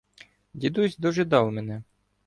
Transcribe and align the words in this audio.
Дідусь 0.53 0.97
дожидав 0.97 1.51
мене. 1.51 1.83